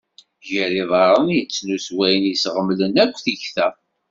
[0.47, 3.67] Gar yiḍarren i yettnus wayen i yesɣemlen akk tikta.